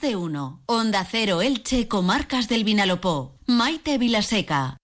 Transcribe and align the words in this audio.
C1, 0.00 0.60
Onda 0.64 1.04
Cero 1.04 1.42
Elche, 1.42 1.86
Comarcas 1.86 2.48
del 2.48 2.64
Vinalopó, 2.64 3.36
Maite 3.46 3.98
Vilaseca. 3.98 4.79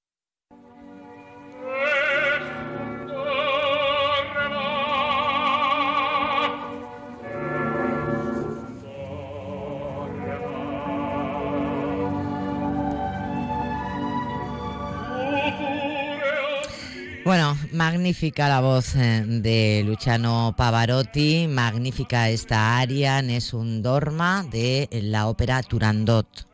Bueno, 17.27 17.59
magnífica 17.73 18.49
la 18.49 18.61
voz 18.61 18.95
eh, 18.95 19.25
de 19.27 19.83
Luciano 19.85 20.55
Pavarotti, 20.57 21.49
magnífica 21.49 22.29
esta 22.29 22.79
aria, 22.79 23.21
Nessun 23.21 23.83
Dorma, 23.83 24.47
de 24.49 24.89
la 24.93 25.27
ópera 25.27 25.61
Turandot. 25.65 26.47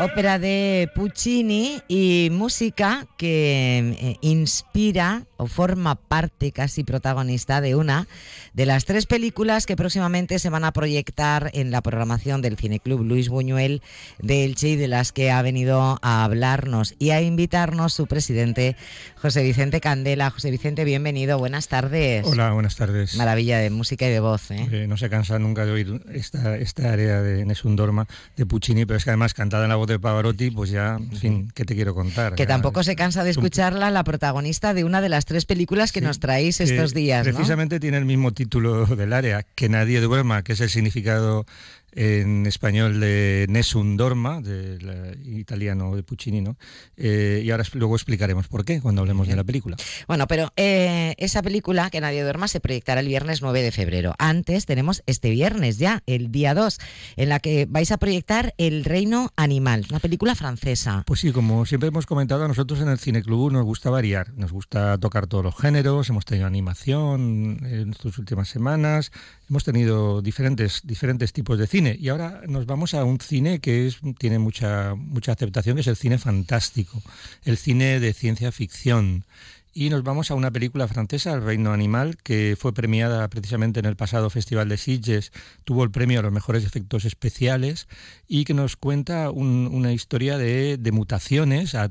Ópera 0.00 0.38
de 0.38 0.88
Puccini 0.94 1.82
y 1.88 2.28
música 2.30 3.08
que 3.16 3.96
eh, 3.98 4.16
inspira 4.20 5.24
o 5.36 5.46
forma 5.48 5.96
parte 5.96 6.52
casi 6.52 6.84
protagonista 6.84 7.60
de 7.60 7.74
una 7.74 8.06
de 8.54 8.66
las 8.66 8.84
tres 8.84 9.06
películas 9.06 9.66
que 9.66 9.76
próximamente 9.76 10.38
se 10.38 10.50
van 10.50 10.64
a 10.64 10.72
proyectar 10.72 11.50
en 11.52 11.72
la 11.72 11.80
programación 11.80 12.42
del 12.42 12.56
Cineclub 12.56 13.02
Luis 13.02 13.28
Buñuel 13.28 13.82
de 14.20 14.44
Elche 14.44 14.70
y 14.70 14.76
de 14.76 14.86
las 14.86 15.10
que 15.10 15.32
ha 15.32 15.42
venido 15.42 15.98
a 16.00 16.24
hablarnos 16.24 16.94
y 17.00 17.10
a 17.10 17.20
invitarnos 17.20 17.92
su 17.92 18.06
presidente 18.06 18.76
José 19.16 19.42
Vicente 19.42 19.80
Candela. 19.80 20.30
José 20.30 20.52
Vicente, 20.52 20.84
bienvenido, 20.84 21.38
buenas 21.38 21.66
tardes. 21.66 22.24
Hola, 22.24 22.52
buenas 22.52 22.76
tardes. 22.76 23.16
Maravilla 23.16 23.58
de 23.58 23.70
música 23.70 24.06
y 24.06 24.10
de 24.10 24.20
voz. 24.20 24.50
¿eh? 24.52 24.68
Eh, 24.70 24.86
no 24.86 24.96
se 24.96 25.10
cansa 25.10 25.40
nunca 25.40 25.66
de 25.66 25.72
oír 25.72 26.02
esta, 26.12 26.56
esta 26.56 26.92
área 26.92 27.20
de 27.20 27.44
Nessun 27.44 27.74
Dorma 27.74 28.06
de 28.36 28.46
Puccini, 28.46 28.86
pero 28.86 28.96
es 28.96 29.04
que 29.04 29.10
además 29.10 29.34
cantada 29.34 29.64
en 29.64 29.70
la 29.70 29.76
voz 29.76 29.87
de 29.88 29.98
Pavarotti, 29.98 30.50
pues 30.50 30.70
ya, 30.70 30.96
en 30.96 31.16
fin, 31.16 31.52
¿qué 31.54 31.64
te 31.64 31.74
quiero 31.74 31.94
contar? 31.94 32.34
Que 32.34 32.46
tampoco 32.46 32.82
se 32.82 32.96
cansa 32.96 33.24
de 33.24 33.30
escucharla, 33.30 33.90
la 33.90 34.04
protagonista 34.04 34.74
de 34.74 34.84
una 34.84 35.00
de 35.00 35.08
las 35.08 35.24
tres 35.24 35.44
películas 35.44 35.92
que 35.92 36.00
nos 36.00 36.20
traéis 36.20 36.60
estos 36.60 36.94
días. 36.94 37.24
Precisamente 37.24 37.80
tiene 37.80 37.96
el 37.96 38.04
mismo 38.04 38.32
título 38.32 38.86
del 38.86 39.12
área, 39.12 39.44
Que 39.54 39.68
nadie 39.68 40.00
duerma, 40.00 40.42
que 40.42 40.52
es 40.52 40.60
el 40.60 40.70
significado 40.70 41.46
en 41.98 42.46
español 42.46 43.00
de 43.00 43.46
Nessun 43.48 43.96
Dorma, 43.96 44.40
del 44.40 45.18
italiano 45.24 45.96
de 45.96 46.04
Puccini, 46.04 46.40
¿no? 46.40 46.56
Eh, 46.96 47.42
y 47.44 47.50
ahora 47.50 47.64
luego 47.72 47.96
explicaremos 47.96 48.46
por 48.46 48.64
qué 48.64 48.80
cuando 48.80 49.00
hablemos 49.00 49.26
de 49.26 49.34
la 49.34 49.42
película. 49.42 49.76
Bueno, 50.06 50.28
pero 50.28 50.52
eh, 50.56 51.16
esa 51.18 51.42
película, 51.42 51.90
Que 51.90 52.00
nadie 52.00 52.22
duerma, 52.22 52.46
se 52.46 52.60
proyectará 52.60 53.00
el 53.00 53.08
viernes 53.08 53.42
9 53.42 53.62
de 53.62 53.72
febrero. 53.72 54.14
Antes 54.18 54.64
tenemos 54.64 55.02
este 55.06 55.30
viernes 55.30 55.78
ya, 55.78 56.04
el 56.06 56.30
día 56.30 56.54
2, 56.54 56.78
en 57.16 57.28
la 57.30 57.40
que 57.40 57.66
vais 57.68 57.90
a 57.90 57.96
proyectar 57.96 58.54
El 58.58 58.84
Reino 58.84 59.32
Animal, 59.34 59.86
una 59.90 59.98
película 59.98 60.36
francesa. 60.36 61.02
Pues 61.04 61.18
sí, 61.18 61.32
como 61.32 61.66
siempre 61.66 61.88
hemos 61.88 62.06
comentado, 62.06 62.44
a 62.44 62.48
nosotros 62.48 62.80
en 62.80 62.88
el 62.88 63.00
Cine 63.00 63.22
Club 63.22 63.50
nos 63.50 63.64
gusta 63.64 63.90
variar, 63.90 64.32
nos 64.34 64.52
gusta 64.52 64.98
tocar 64.98 65.26
todos 65.26 65.42
los 65.42 65.56
géneros, 65.56 66.08
hemos 66.10 66.24
tenido 66.24 66.46
animación 66.46 67.58
en 67.64 67.90
estas 67.90 68.18
últimas 68.18 68.48
semanas, 68.48 69.10
hemos 69.50 69.64
tenido 69.64 70.22
diferentes, 70.22 70.82
diferentes 70.84 71.32
tipos 71.32 71.58
de 71.58 71.66
cine 71.66 71.87
y 71.98 72.08
ahora 72.08 72.42
nos 72.46 72.66
vamos 72.66 72.94
a 72.94 73.04
un 73.04 73.20
cine 73.20 73.60
que 73.60 73.86
es, 73.86 73.98
tiene 74.18 74.38
mucha, 74.38 74.94
mucha 74.94 75.32
aceptación, 75.32 75.76
que 75.76 75.82
es 75.82 75.86
el 75.86 75.96
cine 75.96 76.18
fantástico, 76.18 77.00
el 77.44 77.56
cine 77.56 78.00
de 78.00 78.12
ciencia 78.12 78.50
ficción. 78.52 79.24
Y 79.80 79.90
nos 79.90 80.02
vamos 80.02 80.32
a 80.32 80.34
una 80.34 80.50
película 80.50 80.88
francesa, 80.88 81.34
El 81.34 81.44
Reino 81.44 81.72
Animal, 81.72 82.16
que 82.16 82.56
fue 82.58 82.74
premiada 82.74 83.28
precisamente 83.28 83.78
en 83.78 83.86
el 83.86 83.94
pasado 83.94 84.28
Festival 84.28 84.68
de 84.68 84.76
Sitges, 84.76 85.30
tuvo 85.62 85.84
el 85.84 85.92
premio 85.92 86.18
a 86.18 86.22
los 86.24 86.32
mejores 86.32 86.64
efectos 86.64 87.04
especiales 87.04 87.86
y 88.26 88.44
que 88.44 88.54
nos 88.54 88.74
cuenta 88.74 89.30
una 89.30 89.92
historia 89.92 90.36
de, 90.36 90.80
mutaciones 90.92 91.76
a, 91.76 91.88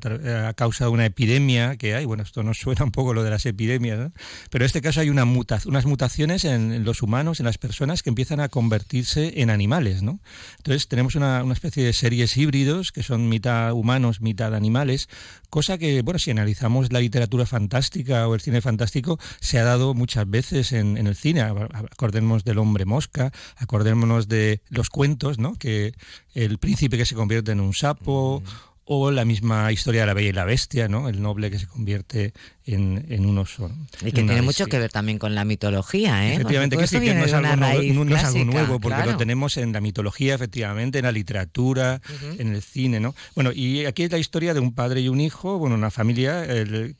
causa 0.57 0.83
de 0.83 0.89
una 0.89 1.05
epidemia 1.05 1.77
que 1.77 1.95
hay. 1.95 2.03
Bueno, 2.03 2.23
esto 2.23 2.43
nos 2.43 2.57
suena 2.57 2.83
un 2.83 2.91
poco 2.91 3.13
lo 3.13 3.23
de 3.23 3.29
las 3.29 3.45
epidemias, 3.45 4.11
pero 4.49 4.65
en 4.65 4.67
este 4.67 4.81
caso 4.81 4.99
hay 4.99 5.09
una 5.09 5.23
unas 5.23 5.85
mutaciones 5.85 6.43
en, 6.43 6.83
los 6.83 7.01
humanos, 7.01 7.39
en 7.39 7.45
las 7.45 7.57
personas 7.57 8.03
que 8.03 8.09
empiezan 8.09 8.41
a 8.41 8.49
convertirse 8.49 9.39
en 9.41 9.49
animales. 9.49 10.03
¿no? 10.03 10.19
Entonces 10.57 10.89
tenemos 10.89 11.15
una, 11.15 11.41
una 11.41 11.53
especie 11.53 11.85
de 11.85 11.93
series 11.93 12.35
híbridos 12.35 12.91
que 12.91 13.01
son 13.01 13.29
mitad 13.29 13.71
humanos, 13.71 14.19
mitad 14.19 14.53
animales, 14.53 15.07
cosa 15.49 15.77
que, 15.77 16.01
bueno, 16.01 16.19
si 16.19 16.31
analizamos 16.31 16.91
la 16.91 16.99
literatura 16.99 17.45
fantástica, 17.45 17.76
o 17.77 18.35
el 18.35 18.41
cine 18.41 18.61
fantástico 18.61 19.19
se 19.39 19.59
ha 19.59 19.63
dado 19.63 19.93
muchas 19.93 20.29
veces 20.29 20.71
en, 20.71 20.97
el 20.97 21.15
cine. 21.15 21.41
Acordémonos 21.41 22.43
del 22.43 22.57
hombre 22.57 22.85
mosca, 22.85 23.31
acordémonos 23.57 24.27
de 24.27 24.61
los 24.69 24.89
cuentos, 24.89 25.39
¿no? 25.39 25.55
Que 25.55 25.93
el 26.33 26.57
príncipe 26.57 26.97
que 26.97 27.05
se 27.05 27.15
convierte 27.15 27.51
en 27.51 27.59
un 27.59 27.73
sapo, 27.73 28.41
mm. 28.43 28.49
o 28.85 29.11
la 29.11 29.25
misma 29.25 29.71
historia 29.71 30.01
de 30.01 30.07
la 30.07 30.13
Bella 30.13 30.29
y 30.29 30.33
la 30.33 30.45
Bestia, 30.45 30.87
¿no? 30.87 31.09
El 31.09 31.21
noble 31.21 31.51
que 31.51 31.59
se 31.59 31.67
convierte 31.67 32.33
en, 32.67 33.05
en 33.09 33.25
un 33.25 33.37
oso. 33.37 33.71
Y 34.01 34.11
que 34.11 34.23
tiene 34.23 34.41
mucho 34.41 34.67
que 34.67 34.77
ver 34.77 34.91
también 34.91 35.17
con 35.17 35.33
la 35.33 35.45
mitología, 35.45 36.27
¿eh? 36.27 36.35
Efectivamente, 36.35 36.77
que, 36.77 36.85
sí, 36.85 36.99
que 36.99 37.15
no, 37.15 37.25
es 37.25 37.33
algo, 37.33 37.55
no, 37.55 38.15
es 38.15 38.23
algo, 38.23 38.45
nuevo, 38.45 38.79
porque 38.79 39.05
lo 39.05 39.17
tenemos 39.17 39.57
en 39.57 39.71
la 39.71 39.81
mitología, 39.81 40.35
efectivamente, 40.35 40.99
en 40.99 41.05
la 41.05 41.11
literatura, 41.11 42.01
en 42.37 42.53
el 42.53 42.61
cine, 42.61 42.99
¿no? 42.99 43.15
Bueno, 43.35 43.51
y 43.53 43.85
aquí 43.85 44.03
es 44.03 44.11
la 44.11 44.17
historia 44.17 44.53
de 44.53 44.59
un 44.59 44.73
padre 44.73 45.01
y 45.01 45.09
un 45.09 45.21
hijo, 45.21 45.57
bueno, 45.57 45.75
una 45.75 45.91
familia 45.91 46.45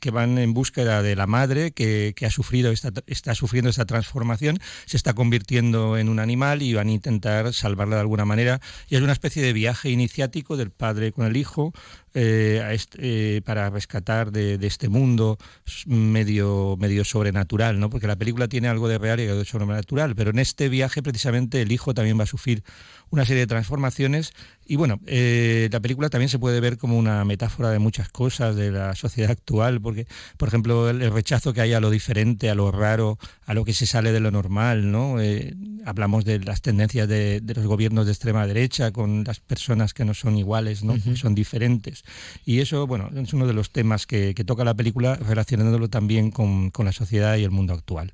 que 0.00 0.10
van 0.10 0.38
en 0.38 0.54
búsqueda 0.54 1.02
de 1.02 1.14
la 1.14 1.26
madre 1.26 1.72
que, 1.72 2.14
que 2.16 2.26
ha 2.26 2.30
sufrido 2.30 2.72
esta, 2.72 2.90
está 3.06 3.34
sufriendo 3.34 3.70
esta 3.70 3.84
transformación, 3.84 4.58
se 4.86 4.96
está 4.96 5.12
convirtiendo 5.12 5.98
en 5.98 6.08
un 6.08 6.18
animal 6.18 6.62
y 6.62 6.72
van 6.74 6.88
a 6.88 6.92
intentar 6.92 7.52
salvarla 7.52 7.96
de 7.96 8.00
alguna 8.00 8.24
manera. 8.24 8.60
Y 8.88 8.96
es 8.96 9.02
una 9.02 9.12
especie 9.12 9.42
de 9.42 9.52
viaje 9.52 9.90
iniciático 9.90 10.56
del 10.56 10.70
padre 10.70 11.12
con 11.12 11.26
el 11.26 11.36
hijo, 11.36 11.72
eh, 12.20 12.78
eh, 12.98 13.42
para 13.44 13.70
rescatar 13.70 14.32
de, 14.32 14.58
este 14.66 14.88
mundo 14.88 15.38
medio, 15.86 16.76
medio 16.76 17.04
sobrenatural, 17.04 17.78
¿no? 17.78 17.90
Porque 17.90 18.08
la 18.08 18.16
película 18.16 18.48
tiene 18.48 18.66
algo 18.66 18.88
de 18.88 18.98
real 18.98 19.20
y 19.20 19.28
algo 19.28 19.38
de 19.38 19.44
sobrenatural, 19.44 20.16
pero 20.16 20.30
en 20.30 20.40
este 20.40 20.68
viaje 20.68 21.00
precisamente 21.00 21.62
el 21.62 21.70
hijo 21.70 21.94
también 21.94 22.18
va 22.18 22.24
a 22.24 22.26
sufrir 22.26 22.64
una 23.10 23.24
serie 23.24 23.40
de 23.40 23.46
transformaciones 23.46 24.32
y 24.70 24.76
bueno, 24.76 25.00
eh, 25.06 25.70
la 25.72 25.80
película 25.80 26.10
también 26.10 26.28
se 26.28 26.38
puede 26.38 26.60
ver 26.60 26.76
como 26.76 26.98
una 26.98 27.24
metáfora 27.24 27.70
de 27.70 27.78
muchas 27.78 28.10
cosas 28.10 28.54
de 28.54 28.70
la 28.70 28.94
sociedad 28.94 29.30
actual, 29.30 29.80
porque, 29.80 30.06
por 30.36 30.48
ejemplo, 30.48 30.90
el, 30.90 31.10
rechazo 31.10 31.54
que 31.54 31.62
hay 31.62 31.72
a 31.72 31.80
lo 31.80 31.88
diferente, 31.88 32.50
a 32.50 32.54
lo 32.54 32.70
raro, 32.70 33.18
a 33.46 33.54
lo 33.54 33.64
que 33.64 33.72
se 33.72 33.86
sale 33.86 34.12
de 34.12 34.20
lo 34.20 34.30
normal, 34.30 34.92
¿no? 34.92 35.22
Eh, 35.22 35.56
hablamos 35.86 36.26
de 36.26 36.40
las 36.40 36.60
tendencias 36.60 37.08
de, 37.08 37.42
los 37.42 37.64
gobiernos 37.64 38.04
de 38.04 38.12
extrema 38.12 38.46
derecha 38.46 38.92
con 38.92 39.24
las 39.24 39.40
personas 39.40 39.94
que 39.94 40.04
no 40.04 40.12
son 40.12 40.36
iguales, 40.36 40.84
¿no? 40.84 41.02
que 41.02 41.16
son 41.16 41.34
diferentes. 41.34 42.04
Y 42.44 42.60
eso, 42.60 42.86
bueno, 42.86 43.08
es 43.16 43.32
uno 43.32 43.46
de 43.46 43.54
los 43.54 43.70
temas 43.70 44.06
que, 44.06 44.34
toca 44.46 44.64
la 44.64 44.74
película 44.74 45.16
relacionándolo 45.16 45.88
también 45.88 46.30
con 46.30 46.72
la 46.84 46.92
sociedad 46.92 47.36
y 47.38 47.44
el 47.44 47.50
mundo 47.50 47.72
actual. 47.72 48.12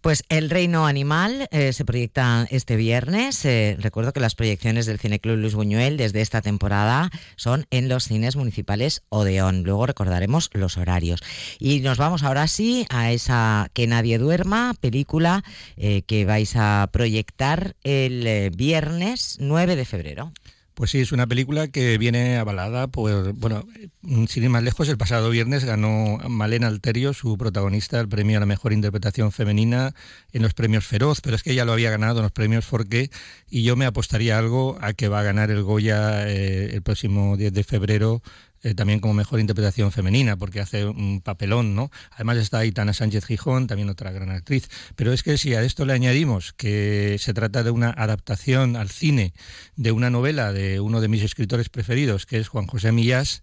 Pues 0.00 0.24
El 0.28 0.50
Reino 0.50 0.86
Animal 0.86 1.48
eh, 1.50 1.72
se 1.72 1.84
proyecta 1.84 2.46
este 2.50 2.76
viernes. 2.76 3.44
Eh, 3.44 3.76
recuerdo 3.78 4.12
que 4.12 4.20
las 4.20 4.34
proyecciones 4.34 4.86
del 4.86 4.98
Cineclub 4.98 5.36
Luis 5.36 5.54
Buñuel 5.54 5.96
desde 5.96 6.20
esta 6.20 6.40
temporada 6.40 7.10
son 7.36 7.66
en 7.70 7.88
los 7.88 8.04
cines 8.04 8.36
municipales 8.36 9.02
Odeón. 9.08 9.62
Luego 9.62 9.86
recordaremos 9.86 10.50
los 10.52 10.78
horarios. 10.78 11.20
Y 11.58 11.80
nos 11.80 11.98
vamos 11.98 12.22
ahora 12.22 12.48
sí 12.48 12.86
a 12.88 13.12
esa 13.12 13.68
Que 13.74 13.86
Nadie 13.86 14.18
Duerma, 14.18 14.74
película 14.80 15.44
eh, 15.76 16.02
que 16.02 16.24
vais 16.24 16.54
a 16.56 16.88
proyectar 16.92 17.76
el 17.84 18.50
viernes 18.50 19.36
9 19.40 19.76
de 19.76 19.84
febrero. 19.84 20.32
Pues 20.80 20.92
sí, 20.92 21.00
es 21.00 21.12
una 21.12 21.26
película 21.26 21.68
que 21.68 21.98
viene 21.98 22.38
avalada 22.38 22.86
por, 22.86 23.34
bueno, 23.34 23.66
sin 24.28 24.44
ir 24.44 24.48
más 24.48 24.62
lejos, 24.62 24.88
el 24.88 24.96
pasado 24.96 25.28
viernes 25.28 25.66
ganó 25.66 26.16
Malena 26.26 26.68
Alterio, 26.68 27.12
su 27.12 27.36
protagonista, 27.36 28.00
el 28.00 28.08
premio 28.08 28.38
a 28.38 28.40
la 28.40 28.46
mejor 28.46 28.72
interpretación 28.72 29.30
femenina 29.30 29.94
en 30.32 30.40
los 30.40 30.54
premios 30.54 30.86
Feroz, 30.86 31.20
pero 31.20 31.36
es 31.36 31.42
que 31.42 31.52
ella 31.52 31.66
lo 31.66 31.74
había 31.74 31.90
ganado 31.90 32.20
en 32.20 32.22
los 32.22 32.32
premios 32.32 32.64
Forqué 32.64 33.10
y 33.50 33.62
yo 33.62 33.76
me 33.76 33.84
apostaría 33.84 34.38
algo 34.38 34.78
a 34.80 34.94
que 34.94 35.08
va 35.08 35.20
a 35.20 35.22
ganar 35.22 35.50
el 35.50 35.62
Goya 35.62 36.26
eh, 36.26 36.70
el 36.72 36.80
próximo 36.80 37.36
10 37.36 37.52
de 37.52 37.62
febrero 37.62 38.22
eh, 38.62 38.74
también 38.74 39.00
como 39.00 39.14
mejor 39.14 39.40
interpretación 39.40 39.90
femenina, 39.90 40.36
porque 40.36 40.60
hace 40.60 40.84
un 40.84 41.22
papelón, 41.22 41.74
¿no? 41.74 41.90
Además 42.12 42.36
está 42.36 42.58
Aitana 42.58 42.92
Sánchez 42.92 43.24
Gijón, 43.24 43.66
también 43.66 43.88
otra 43.88 44.12
gran 44.12 44.30
actriz. 44.30 44.68
Pero 44.96 45.14
es 45.14 45.22
que 45.22 45.38
si 45.38 45.54
a 45.54 45.62
esto 45.62 45.86
le 45.86 45.94
añadimos 45.94 46.52
que 46.52 47.16
se 47.18 47.32
trata 47.32 47.62
de 47.62 47.70
una 47.70 47.90
adaptación 47.90 48.76
al 48.76 48.90
cine 48.90 49.32
de 49.76 49.92
una 49.92 50.10
novela 50.10 50.52
de 50.52 50.80
uno 50.80 51.00
de 51.00 51.08
mis 51.08 51.22
escritores 51.22 51.70
preferidos, 51.70 52.26
que 52.26 52.38
es 52.38 52.48
Juan 52.48 52.66
José 52.66 52.92
Millás, 52.92 53.42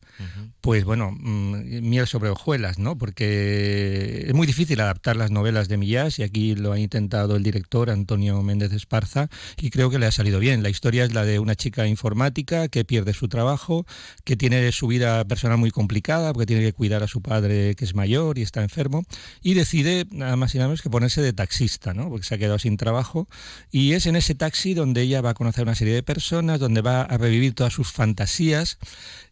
pues 0.62 0.84
bueno, 0.84 1.12
mm, 1.12 1.82
miel 1.82 2.06
sobre 2.06 2.30
hojuelas, 2.30 2.78
¿no? 2.78 2.96
Porque 2.98 4.26
es 4.28 4.34
muy 4.36 4.46
difícil 4.46 4.80
adaptar 4.82 5.16
las 5.16 5.32
novelas 5.32 5.68
de 5.68 5.78
Millás 5.78 6.20
y 6.20 6.24
aquí 6.24 6.54
lo 6.54 6.74
ha 6.74 6.80
intentado 6.80 7.38
el 7.38 7.44
director 7.44 7.90
Antonio 7.90 8.42
Méndez 8.44 8.72
Esparza 8.72 9.30
y 9.60 9.72
creo 9.72 9.90
que 9.90 9.98
le 9.98 10.06
ha 10.06 10.12
salido 10.12 10.40
bien. 10.40 10.62
La 10.62 10.70
historia 10.70 11.04
es 11.04 11.14
la 11.14 11.26
de 11.26 11.40
una 11.40 11.56
chica 11.56 11.88
informática 11.88 12.68
que 12.68 12.86
pierde 12.86 13.14
su 13.14 13.28
trabajo, 13.28 13.88
que 14.24 14.36
tiene 14.36 14.72
su 14.72 14.86
vida 14.86 15.07
vida 15.24 15.58
muy 15.58 15.72
complicada 15.72 16.34
porque 16.34 16.46
tiene 16.46 16.62
que 16.64 16.74
cuidar 16.74 17.04
a 17.04 17.08
su 17.08 17.22
padre 17.22 17.76
que 17.76 17.86
es 17.86 17.96
mayor 17.96 18.38
y 18.38 18.42
está 18.42 18.62
enfermo 18.62 19.04
y 19.42 19.54
decide 19.54 20.06
nada 20.12 20.36
más 20.36 20.54
y 20.54 20.58
nada 20.58 20.68
menos 20.70 20.82
que 20.82 20.90
ponerse 20.90 21.22
de 21.22 21.34
taxista, 21.34 21.94
¿no? 21.94 22.10
porque 22.10 22.26
se 22.26 22.36
ha 22.36 22.38
quedado 22.38 22.60
sin 22.60 22.78
trabajo 22.78 23.28
y 23.72 23.94
es 23.94 24.06
en 24.06 24.16
ese 24.16 24.36
taxi 24.36 24.74
donde 24.74 25.02
ella 25.02 25.22
va 25.22 25.32
a 25.32 25.34
conocer 25.34 25.64
una 25.64 25.76
serie 25.76 25.94
de 25.94 26.04
personas, 26.04 26.60
donde 26.60 26.82
va 26.82 27.02
a 27.02 27.18
revivir 27.18 27.54
todas 27.54 27.74
sus 27.74 27.92
fantasías 27.92 28.78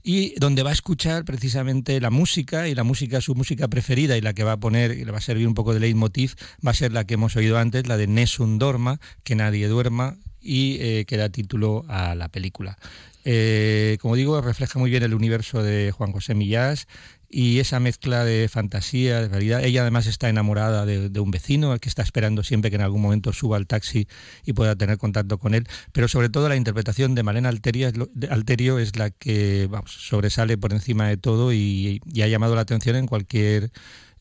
y 0.04 0.38
donde 0.40 0.64
va 0.64 0.70
a 0.70 0.74
escuchar 0.74 1.26
precisamente 1.26 2.00
la 2.00 2.12
música 2.12 2.68
y 2.68 2.76
la 2.76 2.84
música, 2.84 3.22
su 3.22 3.36
música 3.36 3.68
preferida 3.68 4.18
y 4.18 4.22
la 4.22 4.34
que 4.34 4.44
va 4.44 4.54
a 4.54 4.58
poner, 4.58 4.92
y 4.92 5.04
le 5.04 5.12
va 5.12 5.18
a 5.18 5.22
servir 5.22 5.48
un 5.48 5.56
poco 5.56 5.74
de 5.74 5.80
leitmotiv, 5.80 6.36
va 6.66 6.72
a 6.72 6.76
ser 6.76 6.94
la 6.94 7.06
que 7.06 7.16
hemos 7.16 7.36
oído 7.36 7.58
antes, 7.58 7.88
la 7.88 7.98
de 7.98 8.06
Nessun 8.06 8.60
Dorma, 8.60 9.00
que 9.24 9.36
nadie 9.36 9.68
duerma, 9.68 10.16
y 10.46 10.78
eh, 10.80 11.06
que 11.06 11.18
da 11.18 11.30
título 11.30 11.84
a 11.90 12.14
la 12.14 12.30
película. 12.30 12.78
Eh, 13.28 13.98
como 14.02 14.16
digo, 14.16 14.40
refleja 14.40 14.78
muy 14.78 14.92
bien 14.92 15.02
el 15.02 15.16
universo 15.16 15.64
de 15.64 15.92
Juan 15.92 16.12
José 16.12 16.36
Millás 16.36 16.88
y 17.28 17.60
esa 17.60 17.80
mezcla 17.80 18.24
de 18.24 18.48
fantasía, 18.48 19.20
de 19.20 19.28
realidad. 19.28 19.64
Ella 19.64 19.82
además 19.82 20.06
está 20.06 20.30
enamorada 20.30 20.86
de, 20.86 21.20
un 21.20 21.32
vecino 21.32 21.78
que 21.80 21.90
está 21.90 22.04
esperando 22.04 22.44
siempre 22.44 22.70
que 22.70 22.76
en 22.76 22.84
algún 22.84 23.02
momento 23.02 23.34
suba 23.34 23.58
al 23.58 23.66
taxi 23.66 24.08
y 24.46 24.54
pueda 24.54 24.76
tener 24.76 25.00
contacto 25.00 25.40
con 25.40 25.56
él. 25.56 25.68
Pero 25.92 26.08
sobre 26.08 26.30
todo 26.30 26.48
la 26.50 26.56
interpretación 26.56 27.16
de 27.16 27.24
Malena 27.24 27.50
Alterio 27.50 28.80
es 28.80 28.96
la 28.96 29.10
que 29.10 29.68
sobresale 29.88 30.58
por 30.60 30.72
encima 30.72 31.08
de 31.10 31.18
todo 31.18 31.52
y 31.52 32.00
ha 32.22 32.28
llamado 32.28 32.54
la 32.54 32.62
atención 32.62 32.96
en 32.96 33.08
cualquier 33.08 33.72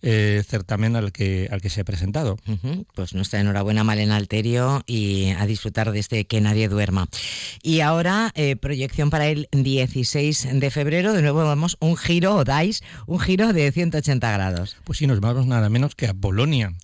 eh, 0.03 0.43
certamen 0.47 0.97
al 0.97 1.13
que, 1.13 1.49
al 1.51 1.61
que 1.61 1.71
se 1.71 1.81
ha 1.81 1.85
presentado. 1.85 2.37
Pues 2.95 3.15
nuestra 3.15 3.41
enhorabuena 3.41 3.85
Malena 3.85 4.17
Alterio 4.17 4.83
y 4.87 5.31
a 5.31 5.47
disfrutar 5.47 5.93
de 5.93 5.99
este 5.99 6.27
Que 6.27 6.41
Nadie 6.41 6.69
Duerma. 6.69 7.07
Y 7.63 7.81
ahora, 7.81 8.31
eh, 8.35 8.57
proyección 8.57 9.11
para 9.11 9.29
el 9.29 9.49
16 9.53 10.49
de 10.61 10.71
febrero, 10.71 11.13
de 11.13 11.23
nuevo 11.23 11.45
vamos 11.45 11.77
un 11.81 11.97
giro, 11.97 12.37
o 12.37 12.45
dais 12.45 12.83
un 13.07 13.19
giro 13.19 13.53
de 13.53 13.73
180 13.73 14.31
grados. 14.31 14.77
Pues 14.85 14.99
sí, 14.99 15.07
nos 15.07 15.21
vamos 15.21 15.47
nada 15.47 15.69
menos 15.69 15.95
que 15.95 16.07
a 16.07 16.15
Polonia. 16.15 16.75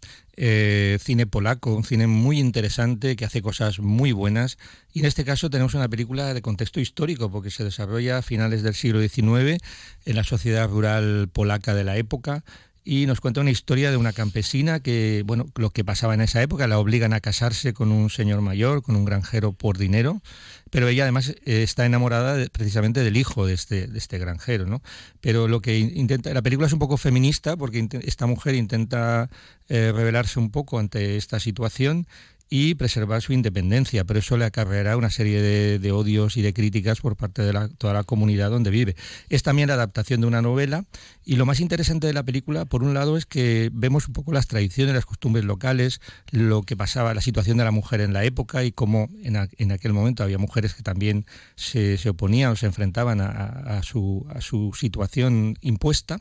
Eh, 0.42 0.98
cine 1.02 1.26
polaco, 1.26 1.74
un 1.74 1.84
cine 1.84 2.06
muy 2.06 2.38
interesante 2.38 3.14
que 3.14 3.26
hace 3.26 3.42
cosas 3.42 3.78
muy 3.80 4.12
buenas. 4.12 4.56
Y 4.94 5.00
en 5.00 5.04
este 5.04 5.22
caso 5.22 5.50
tenemos 5.50 5.74
una 5.74 5.90
película 5.90 6.32
de 6.32 6.40
contexto 6.40 6.80
histórico, 6.80 7.30
porque 7.30 7.50
se 7.50 7.64
desarrolla 7.64 8.16
a 8.16 8.22
finales 8.22 8.62
del 8.62 8.74
siglo 8.74 9.06
XIX 9.06 9.62
en 10.06 10.16
la 10.16 10.24
sociedad 10.24 10.66
rural 10.66 11.28
polaca 11.30 11.74
de 11.74 11.84
la 11.84 11.98
época 11.98 12.42
y 12.84 13.06
nos 13.06 13.20
cuenta 13.20 13.40
una 13.40 13.50
historia 13.50 13.90
de 13.90 13.96
una 13.96 14.12
campesina 14.12 14.80
que, 14.80 15.22
bueno, 15.26 15.46
lo 15.56 15.70
que 15.70 15.84
pasaba 15.84 16.14
en 16.14 16.22
esa 16.22 16.42
época, 16.42 16.66
la 16.66 16.78
obligan 16.78 17.12
a 17.12 17.20
casarse 17.20 17.74
con 17.74 17.92
un 17.92 18.10
señor 18.10 18.40
mayor, 18.40 18.82
con 18.82 18.96
un 18.96 19.04
granjero 19.04 19.52
por 19.52 19.76
dinero, 19.76 20.22
pero 20.70 20.88
ella 20.88 21.02
además 21.02 21.28
eh, 21.28 21.62
está 21.62 21.84
enamorada 21.84 22.46
precisamente 22.52 23.02
del 23.04 23.16
hijo 23.16 23.46
de 23.46 23.54
este, 23.54 23.86
de 23.86 23.98
este 23.98 24.18
granjero, 24.18 24.66
¿no? 24.66 24.82
Pero 25.20 25.48
lo 25.48 25.60
que 25.60 25.78
intenta, 25.78 26.32
la 26.32 26.42
película 26.42 26.66
es 26.66 26.72
un 26.72 26.78
poco 26.78 26.96
feminista 26.96 27.56
porque 27.56 27.86
esta 28.02 28.26
mujer 28.26 28.54
intenta 28.54 29.28
eh, 29.68 29.92
revelarse 29.94 30.38
un 30.38 30.50
poco 30.50 30.78
ante 30.78 31.16
esta 31.16 31.38
situación 31.38 32.06
y 32.52 32.74
preservar 32.74 33.22
su 33.22 33.32
independencia, 33.32 34.04
pero 34.04 34.18
eso 34.18 34.36
le 34.36 34.44
acarreará 34.44 34.96
una 34.96 35.10
serie 35.10 35.40
de, 35.40 35.92
odios 35.92 36.36
y 36.36 36.42
de 36.42 36.52
críticas 36.52 37.00
por 37.00 37.16
parte 37.16 37.42
de 37.42 37.68
toda 37.78 37.94
la 37.94 38.02
comunidad 38.02 38.50
donde 38.50 38.70
vive. 38.70 38.96
Es 39.28 39.44
también 39.44 39.68
la 39.68 39.74
adaptación 39.74 40.20
de 40.20 40.26
una 40.26 40.42
novela 40.42 40.84
y 41.24 41.36
lo 41.36 41.46
más 41.46 41.60
interesante 41.60 42.08
de 42.08 42.12
la 42.12 42.24
película, 42.24 42.64
por 42.64 42.82
un 42.82 42.92
lado, 42.92 43.16
es 43.16 43.24
que 43.24 43.70
vemos 43.72 44.08
un 44.08 44.14
poco 44.14 44.32
las 44.32 44.48
tradiciones, 44.48 44.96
las 44.96 45.06
costumbres 45.06 45.44
locales, 45.44 46.00
lo 46.32 46.62
que 46.62 46.76
pasaba, 46.76 47.14
la 47.14 47.20
situación 47.20 47.56
de 47.56 47.64
la 47.64 47.70
mujer 47.70 48.00
en 48.00 48.12
la 48.12 48.24
época 48.24 48.64
y 48.64 48.72
cómo 48.72 49.08
en, 49.22 49.36
aquel 49.70 49.92
momento 49.92 50.24
había 50.24 50.38
mujeres 50.38 50.74
que 50.74 50.82
también 50.82 51.26
se, 51.54 51.96
oponían 52.08 52.50
o 52.50 52.56
se 52.56 52.66
enfrentaban 52.66 53.20
a, 53.20 53.80
su, 53.84 54.26
a 54.34 54.40
su 54.40 54.72
situación 54.76 55.56
impuesta. 55.60 56.20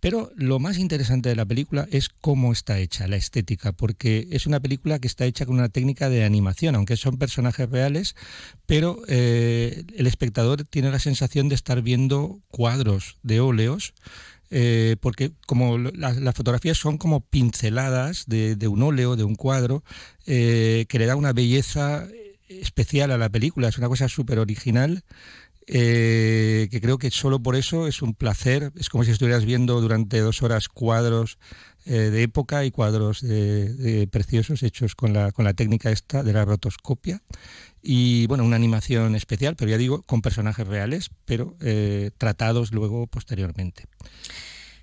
Pero 0.00 0.32
lo 0.34 0.58
más 0.58 0.78
interesante 0.78 1.28
de 1.28 1.36
la 1.36 1.46
película 1.46 1.86
es 1.92 2.08
cómo 2.08 2.52
está 2.52 2.80
hecha, 2.80 3.06
la 3.06 3.16
estética, 3.16 3.70
porque 3.70 4.26
es 4.32 4.48
una 4.48 4.58
película 4.58 4.98
que 4.98 5.06
está 5.06 5.24
hecha 5.24 5.46
con 5.46 5.54
una 5.54 5.67
técnica 5.68 6.08
de 6.08 6.24
animación, 6.24 6.74
aunque 6.74 6.96
son 6.96 7.18
personajes 7.18 7.68
reales, 7.68 8.14
pero 8.66 9.00
eh, 9.08 9.84
el 9.96 10.06
espectador 10.06 10.64
tiene 10.64 10.90
la 10.90 10.98
sensación 10.98 11.48
de 11.48 11.54
estar 11.54 11.82
viendo 11.82 12.40
cuadros 12.48 13.16
de 13.22 13.40
óleos. 13.40 13.94
Eh, 14.50 14.96
porque 15.02 15.32
como 15.46 15.76
las 15.76 16.34
fotografías 16.34 16.78
son 16.78 16.96
como 16.96 17.20
pinceladas 17.20 18.24
de, 18.26 18.56
un 18.66 18.82
óleo, 18.82 19.14
de 19.14 19.24
un 19.24 19.34
cuadro, 19.34 19.84
eh, 20.24 20.86
que 20.88 20.98
le 20.98 21.04
da 21.04 21.16
una 21.16 21.34
belleza 21.34 22.08
especial 22.48 23.10
a 23.10 23.18
la 23.18 23.28
película, 23.28 23.68
es 23.68 23.76
una 23.76 23.88
cosa 23.88 24.08
súper 24.08 24.38
original 24.38 25.04
que 25.66 26.78
creo 26.80 26.96
que 26.96 27.10
solo 27.10 27.42
por 27.42 27.54
eso 27.54 27.86
es 27.86 28.00
un 28.00 28.14
placer. 28.14 28.72
Es 28.76 28.88
como 28.88 29.04
si 29.04 29.10
estuvieras 29.10 29.44
viendo 29.44 29.82
durante 29.82 30.18
dos 30.20 30.42
horas 30.42 30.66
cuadros 30.66 31.36
eh, 31.88 32.10
de 32.10 32.22
época 32.22 32.64
y 32.64 32.70
cuadros 32.70 33.22
de, 33.22 34.06
preciosos 34.12 34.62
hechos 34.62 34.94
con 34.94 35.12
la, 35.12 35.32
con 35.32 35.44
la 35.44 35.54
técnica 35.54 35.90
esta 35.90 36.22
de 36.22 36.32
la 36.32 36.44
rotoscopia 36.44 37.22
y 37.82 38.26
bueno, 38.26 38.44
una 38.44 38.56
animación 38.56 39.14
especial, 39.14 39.56
pero 39.56 39.70
ya 39.70 39.78
digo, 39.78 40.02
con 40.02 40.20
personajes 40.20 40.66
reales, 40.66 41.10
pero 41.24 41.56
eh, 41.60 42.10
tratados 42.18 42.72
luego 42.72 43.06
posteriormente. 43.06 43.84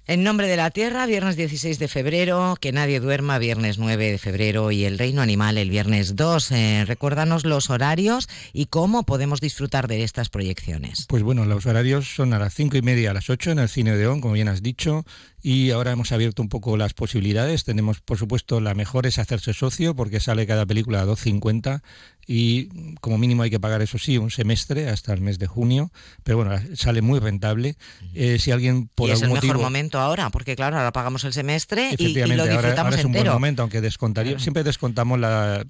En 0.08 0.24
nombre 0.24 0.48
de 0.48 0.56
la 0.56 0.70
Tierra, 0.70 1.08
viernes 1.08 1.36
16 1.36 1.80
de 1.80 1.88
febrero, 1.88 2.58
que 2.62 2.72
nadie 2.72 3.00
duerma, 3.00 3.40
viernes 3.40 3.80
9 3.80 4.12
de 4.12 4.18
febrero 4.20 4.70
y 4.70 4.86
el 4.86 5.00
Reino 5.00 5.24
Animal 5.24 5.58
el 5.58 5.72
viernes 5.72 6.16
2. 6.16 6.52
Eh, 6.52 6.86
recuérdanos 6.86 7.44
los 7.44 7.72
horarios 7.72 8.30
y 8.54 8.68
cómo 8.68 9.02
podemos 9.02 9.42
disfrutar 9.42 9.88
de 9.88 10.04
estas 10.04 10.30
proyecciones. 10.30 11.08
Pues 11.10 11.24
bueno, 11.24 11.46
los 11.46 11.66
horarios 11.66 12.08
son 12.14 12.34
a 12.34 12.40
las 12.40 12.54
5 12.54 12.78
y 12.78 12.84
media 12.84 13.10
a 13.10 13.14
las 13.16 13.32
8 13.32 13.50
en 13.50 13.60
el 13.60 13.68
Cine 13.68 13.98
de 13.98 14.06
On, 14.06 14.22
como 14.22 14.36
bien 14.36 14.48
has 14.48 14.62
dicho, 14.62 15.06
y 15.48 15.70
ahora 15.70 15.92
hemos 15.92 16.12
abierto 16.12 16.42
un 16.42 16.50
poco 16.50 16.76
las 16.76 16.96
posibilidades. 16.96 17.66
Tenemos, 17.66 18.02
por 18.02 18.18
supuesto, 18.18 18.60
la 18.62 18.74
mejor 18.74 19.06
es 19.06 19.20
hacerse 19.20 19.54
socio 19.54 19.96
porque 19.96 20.20
sale 20.20 20.48
cada 20.48 20.66
película 20.66 21.02
a 21.02 21.06
2.50 21.06 21.84
y 22.28 22.96
como 23.00 23.20
mínimo 23.20 23.44
hay 23.44 23.52
que 23.52 23.60
pagar, 23.60 23.84
eso 23.84 24.00
sí, 24.00 24.18
un 24.18 24.32
semestre 24.32 24.90
hasta 24.90 25.14
el 25.14 25.22
mes 25.22 25.38
de 25.38 25.46
junio, 25.46 25.92
pero 26.24 26.38
bueno, 26.38 26.60
sale 26.74 27.04
muy 27.04 27.20
rentable. 27.20 27.76
Eh, 28.16 28.40
si 28.40 28.50
alguien 28.50 28.88
por 28.88 29.10
y 29.10 29.12
es 29.12 29.22
el 29.22 29.30
mejor 29.30 29.60
momento 29.60 30.00
ahora, 30.00 30.32
porque 30.32 30.56
claro, 30.56 30.78
ahora 30.78 30.92
pagamos 30.92 31.24
el 31.26 31.34
semestre 31.34 31.92
y, 31.96 32.16
lo 32.16 32.48
disfrutamos 32.48 32.78
ahora, 32.78 32.98
es 32.98 33.06
un 33.06 33.12
buen 33.12 33.28
momento, 33.28 33.62
aunque 33.62 33.82
descontaría, 33.82 34.40
siempre 34.40 34.64
descontamos 34.64 35.20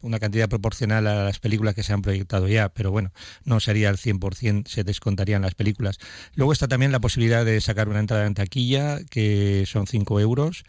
una 0.01 0.19
cantidad 0.19 0.47
proporcional 0.47 1.05
a 1.07 1.25
las 1.25 1.39
películas 1.39 1.75
que 1.75 1.83
se 1.83 1.91
han 1.91 2.01
proyectado 2.01 2.47
ya, 2.47 2.69
pero 2.69 2.91
bueno, 2.91 3.11
no 3.43 3.59
sería 3.59 3.89
al 3.89 3.97
100%, 3.97 4.67
se 4.67 4.85
descontarían 4.85 5.41
las 5.41 5.55
películas. 5.55 5.97
Luego 6.35 6.53
está 6.53 6.69
también 6.69 6.93
la 6.93 7.01
posibilidad 7.01 7.43
de 7.43 7.59
sacar 7.59 7.89
una 7.89 7.99
entrada 7.99 8.25
en 8.25 8.33
taquilla, 8.33 8.99
que 9.09 9.64
son 9.65 9.87
5 9.87 10.19
euros, 10.19 10.63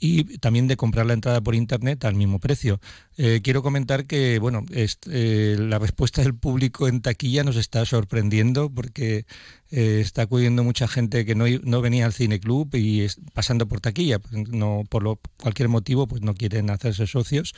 y 0.00 0.38
también 0.38 0.68
de 0.68 0.76
comprar 0.76 1.06
la 1.06 1.12
entrada 1.14 1.40
por 1.40 1.54
internet 1.54 2.04
al 2.04 2.14
mismo 2.14 2.38
precio. 2.38 2.80
Eh, 3.16 3.40
quiero 3.42 3.62
comentar 3.62 4.06
que 4.06 4.38
bueno, 4.38 4.64
eh, 4.70 5.56
la 5.58 5.78
respuesta 5.78 6.22
del 6.22 6.34
público 6.34 6.86
en 6.86 7.02
taquilla 7.02 7.42
nos 7.42 7.56
está 7.56 7.84
sorprendiendo 7.84 8.70
porque 8.70 9.26
eh, 9.70 10.00
está 10.00 10.22
acudiendo 10.22 10.62
mucha 10.62 10.86
gente 10.86 11.24
que 11.24 11.34
no, 11.34 11.46
no 11.64 11.80
venía 11.80 12.06
al 12.06 12.12
cine 12.12 12.38
club 12.38 12.70
y 12.74 13.06
pasando 13.32 13.66
por 13.66 13.80
taquilla, 13.80 14.20
pues, 14.20 14.48
no 14.48 14.84
por 14.88 15.02
lo, 15.02 15.20
cualquier 15.36 15.68
motivo, 15.68 16.06
pues 16.06 16.22
no 16.22 16.34
quieren 16.34 16.70
hacerse 16.70 17.06
socios 17.06 17.54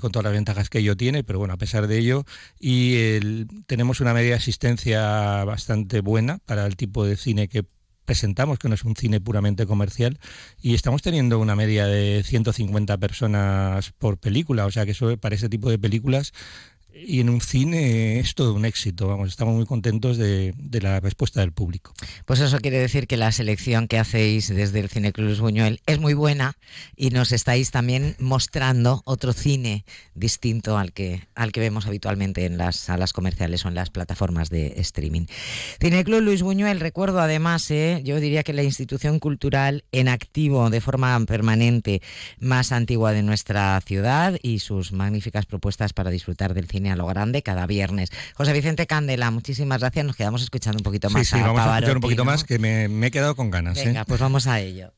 con 0.00 0.12
todas 0.12 0.24
las 0.24 0.32
ventajas 0.32 0.68
que 0.68 0.78
ello 0.78 0.96
tiene, 0.96 1.24
pero 1.24 1.38
bueno, 1.38 1.54
a 1.54 1.56
pesar 1.56 1.86
de 1.86 1.98
ello 1.98 2.24
y 2.60 3.46
tenemos 3.66 4.00
una 4.00 4.14
media 4.14 4.30
de 4.30 4.36
asistencia 4.36 5.44
bastante 5.44 6.00
buena 6.00 6.38
para 6.38 6.66
el 6.66 6.76
tipo 6.76 7.04
de 7.04 7.16
cine 7.16 7.48
que 7.48 7.64
presentamos, 8.10 8.58
que 8.58 8.68
no 8.68 8.74
es 8.74 8.82
un 8.82 8.96
cine 8.96 9.20
puramente 9.20 9.66
comercial, 9.66 10.18
y 10.60 10.74
estamos 10.74 11.00
teniendo 11.00 11.38
una 11.38 11.54
media 11.54 11.86
de 11.86 12.24
150 12.24 12.98
personas 12.98 13.92
por 13.92 14.18
película, 14.18 14.66
o 14.66 14.70
sea 14.72 14.84
que 14.84 14.90
eso 14.90 15.16
para 15.16 15.36
ese 15.36 15.48
tipo 15.48 15.70
de 15.70 15.78
películas 15.78 16.32
y 16.94 17.20
en 17.20 17.30
un 17.30 17.40
cine 17.40 18.18
es 18.18 18.34
todo 18.34 18.54
un 18.54 18.64
éxito, 18.64 19.08
vamos, 19.08 19.28
estamos 19.28 19.54
muy 19.54 19.66
contentos 19.66 20.16
de, 20.16 20.54
la 20.80 21.00
respuesta 21.00 21.40
del 21.40 21.52
público. 21.52 21.92
Pues 22.24 22.40
eso 22.40 22.58
quiere 22.58 22.78
decir 22.78 23.06
que 23.06 23.16
la 23.16 23.32
selección 23.32 23.86
que 23.86 23.98
hacéis 23.98 24.48
desde 24.48 24.80
el 24.80 24.88
Cine 24.88 25.12
Cruz 25.12 25.40
Buñuel 25.40 25.80
es 25.86 25.98
muy 25.98 26.14
buena 26.14 26.56
y 26.96 27.10
nos 27.10 27.32
estáis 27.32 27.70
también 27.70 28.16
mostrando 28.18 29.02
otro 29.04 29.32
cine 29.32 29.84
distinto 30.14 30.78
al 30.78 30.92
que, 30.92 31.28
al 31.34 31.52
que 31.52 31.60
vemos 31.60 31.86
habitualmente 31.86 32.46
en 32.46 32.56
las 32.56 32.76
salas 32.76 33.12
comerciales 33.12 33.64
o 33.64 33.68
en 33.68 33.74
las 33.74 33.90
plataformas 33.90 34.48
de 34.48 34.74
streaming. 34.78 35.26
Cineclub 35.80 36.20
Luis 36.20 36.42
Buñuel, 36.42 36.80
recuerdo 36.80 37.20
además, 37.20 37.70
eh, 37.70 38.00
yo 38.04 38.20
diría 38.20 38.42
que 38.42 38.52
la 38.52 38.62
institución 38.62 39.18
cultural 39.18 39.84
en 39.92 40.08
activo 40.08 40.70
de 40.70 40.80
forma 40.80 41.18
permanente 41.26 42.00
más 42.38 42.72
antigua 42.72 43.12
de 43.12 43.22
nuestra 43.22 43.80
ciudad 43.82 44.38
y 44.42 44.60
sus 44.60 44.92
magníficas 44.92 45.46
propuestas 45.46 45.92
para 45.92 46.10
disfrutar 46.10 46.54
del 46.54 46.66
cine 46.66 46.79
a 46.88 46.96
lo 46.96 47.06
grande 47.06 47.42
cada 47.42 47.66
viernes. 47.66 48.10
José 48.34 48.52
Vicente 48.52 48.86
Candela, 48.86 49.30
muchísimas 49.30 49.80
gracias. 49.80 50.06
Nos 50.06 50.16
quedamos 50.16 50.42
escuchando 50.42 50.78
un 50.78 50.84
poquito 50.84 51.10
más. 51.10 51.26
Sí, 51.26 51.36
sí, 51.36 51.42
vamos 51.42 51.60
a 51.60 51.74
escuchar 51.74 51.96
un 51.96 52.00
poquito 52.00 52.24
más 52.24 52.44
que 52.44 52.58
me, 52.58 53.06
he 53.06 53.10
quedado 53.10 53.36
con 53.36 53.50
ganas. 53.50 53.76
Venga, 53.84 54.02
¿eh? 54.02 54.04
pues 54.06 54.20
vamos 54.20 54.46
a 54.46 54.60
ello. 54.60 54.92